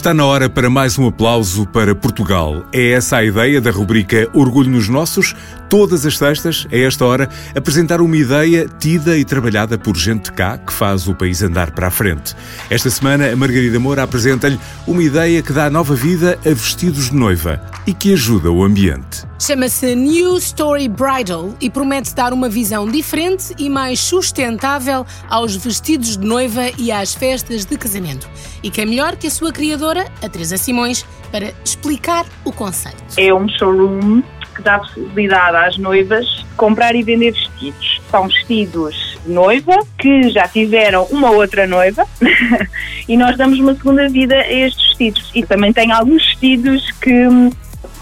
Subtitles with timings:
[0.00, 2.64] Está na hora para mais um aplauso para Portugal.
[2.72, 5.36] É essa a ideia da rubrica Orgulho nos Nossos.
[5.68, 10.32] Todas as sextas, a esta hora, apresentar uma ideia tida e trabalhada por gente de
[10.32, 12.34] cá que faz o país andar para a frente.
[12.70, 17.16] Esta semana, a Margarida Moura apresenta-lhe uma ideia que dá nova vida a vestidos de
[17.16, 19.28] noiva e que ajuda o ambiente.
[19.42, 26.18] Chama-se New Story Bridal e promete dar uma visão diferente e mais sustentável aos vestidos
[26.18, 28.28] de noiva e às festas de casamento.
[28.62, 33.02] E quem melhor que a sua criadora, a Teresa Simões, para explicar o conceito.
[33.16, 34.22] É um showroom
[34.54, 38.00] que dá possibilidade às noivas comprar e vender vestidos.
[38.10, 42.06] São vestidos de noiva que já tiveram uma outra noiva
[43.08, 45.30] e nós damos uma segunda vida a estes vestidos.
[45.34, 47.28] E também tem alguns vestidos que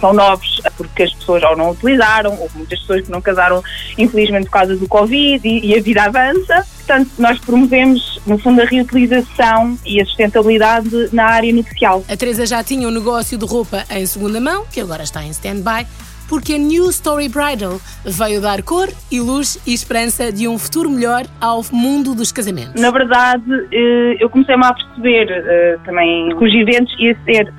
[0.01, 3.63] são novos porque as pessoas ou não utilizaram, ou muitas pessoas que não casaram,
[3.97, 6.65] infelizmente, por causa do Covid e, e a vida avança.
[6.77, 12.05] Portanto, nós promovemos, no fundo, a reutilização e a sustentabilidade na área nupcial.
[12.09, 15.31] A Teresa já tinha um negócio de roupa em segunda mão, que agora está em
[15.31, 15.87] stand-by,
[16.29, 20.91] porque a New Story Bridal veio dar cor e luz e esperança de um futuro
[20.91, 22.81] melhor ao mundo dos casamentos.
[22.81, 27.53] Na verdade, eh, eu comecei-me a perceber eh, também que os eventos ia ser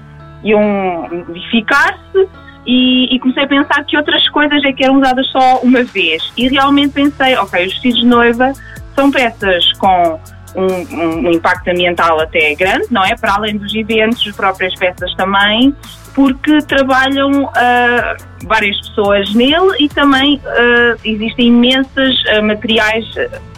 [0.44, 2.28] iam modificar-se
[2.66, 6.32] e, e, comecei a pensar que outras coisas é que eram usadas só uma vez.
[6.38, 8.54] E realmente pensei, ok, os vestidos de noiva
[8.96, 10.20] são peças com
[10.56, 13.16] um, um, impacto ambiental até grande, não é?
[13.16, 15.74] Para além dos eventos, as próprias peças também,
[16.14, 23.06] porque trabalham uh, várias pessoas nele e também uh, existem imensas uh, materiais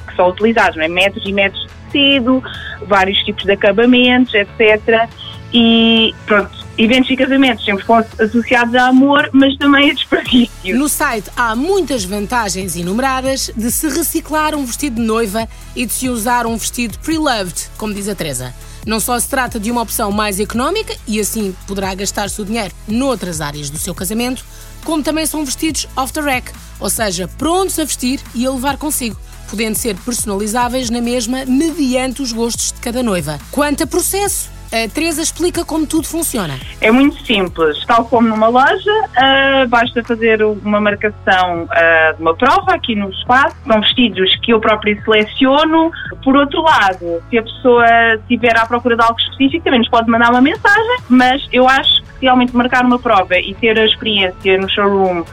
[0.07, 0.87] que são utilizados, não é?
[0.87, 2.43] Metros e metros de tecido,
[2.87, 5.09] vários tipos de acabamentos, etc.
[5.53, 10.77] E pronto, eventos e casamentos sempre foram associados a amor, mas também a desperdício.
[10.77, 15.93] No site há muitas vantagens enumeradas de se reciclar um vestido de noiva e de
[15.93, 18.53] se usar um vestido pre-loved, como diz a Teresa.
[18.85, 22.73] Não só se trata de uma opção mais económica e assim poderá gastar-se o dinheiro
[22.87, 24.43] noutras áreas do seu casamento,
[24.83, 28.77] como também são vestidos off the rack, ou seja, prontos a vestir e a levar
[28.77, 29.17] consigo
[29.51, 33.37] podendo ser personalizáveis na mesma mediante os gostos de cada noiva.
[33.51, 36.57] Quanto a processo, a Teresa explica como tudo funciona.
[36.79, 37.85] É muito simples.
[37.85, 43.09] Tal como numa loja, uh, basta fazer uma marcação uh, de uma prova aqui no
[43.09, 43.55] espaço.
[43.67, 45.91] São vestidos que eu próprio seleciono.
[46.23, 50.09] Por outro lado, se a pessoa estiver à procura de algo específico, também nos pode
[50.09, 50.97] mandar uma mensagem.
[51.09, 55.23] Mas eu acho que realmente marcar uma prova e ter a experiência no showroom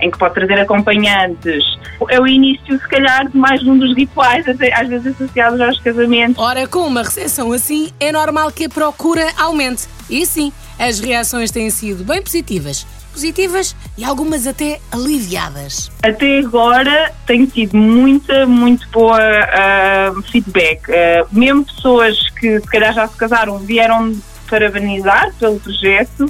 [0.00, 1.64] em que pode trazer acompanhantes.
[2.08, 6.42] É o início, se calhar, de mais um dos rituais, às vezes associados aos casamentos.
[6.42, 9.86] Ora, com uma recepção assim, é normal que a procura aumente.
[10.08, 12.86] E sim, as reações têm sido bem positivas.
[13.12, 15.90] Positivas e algumas até aliviadas.
[16.02, 20.82] Até agora tem tido muita, muito boa uh, feedback.
[20.88, 24.12] Uh, mesmo pessoas que se calhar já se casaram vieram
[24.50, 26.26] parabenizar pelo projeto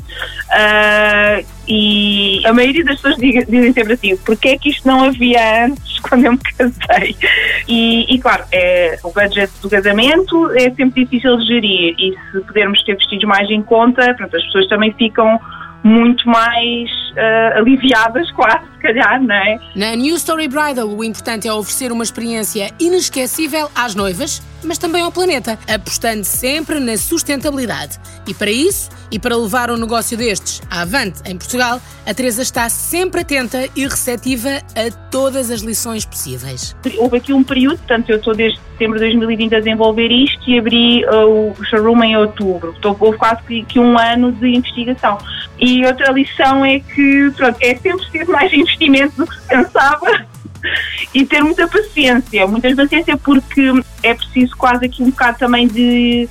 [0.55, 5.67] uh, e a maioria das pessoas dizem sempre assim, porque é que isto não havia
[5.67, 7.17] antes quando eu me casei?
[7.69, 12.41] E, e claro, é, o budget do casamento é sempre difícil de gerir e se
[12.41, 15.41] pudermos ter vestidos mais em conta, pronto, as pessoas também ficam
[15.83, 19.59] muito mais uh, aliviadas, quase, se calhar, não é?
[19.75, 25.03] Na New Story Bridal, o importante é oferecer uma experiência inesquecível às noivas, mas também
[25.03, 27.99] ao planeta, apostando sempre na sustentabilidade.
[28.27, 32.69] E para isso, e para levar um negócio destes avante em Portugal, a Teresa está
[32.69, 36.75] sempre atenta e receptiva a todas as lições possíveis.
[36.99, 40.59] Houve aqui um período, portanto, eu estou desde setembro de 2020 a desenvolver isto e
[40.59, 42.75] abri uh, o showroom em outubro.
[42.79, 45.19] Então, houve quase que um ano de investigação.
[45.65, 50.27] E outra lição é que pronto, é sempre ter mais investimento do que se pensava
[51.15, 56.29] e ter muita paciência, muita paciência porque é preciso quase aqui um bocado também de,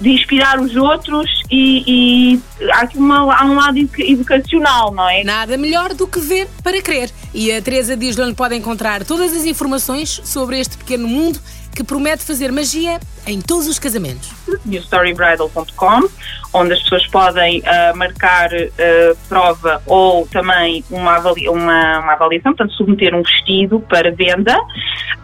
[0.00, 5.22] de inspirar os outros e, e há aqui uma, há um lado educacional, não é?
[5.22, 7.08] Nada melhor do que ver para crer.
[7.32, 11.38] E a Teresa diz onde pode encontrar todas as informações sobre este pequeno mundo
[11.74, 14.30] que promete fazer magia em todos os casamentos.
[14.64, 16.08] newstorybridal.com,
[16.52, 22.54] onde as pessoas podem uh, marcar uh, prova ou também uma, avalia, uma, uma, avaliação,
[22.54, 24.56] portanto, submeter um vestido para venda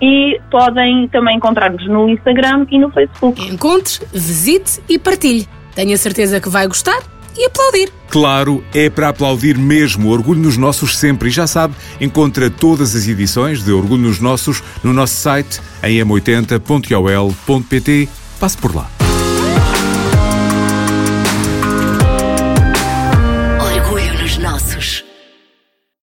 [0.01, 3.41] e podem também encontrar-nos no Instagram e no Facebook.
[3.49, 5.49] Encontre, visite e partilhe.
[5.75, 7.01] Tenho a certeza que vai gostar
[7.37, 7.98] e aplaudir.
[8.11, 10.09] Claro, é para aplaudir mesmo.
[10.09, 11.29] Orgulho nos Nossos sempre.
[11.29, 15.99] E já sabe, encontra todas as edições de Orgulho nos Nossos no nosso site em
[15.99, 18.09] m80.ol.pt.
[18.41, 18.98] Passe por lá.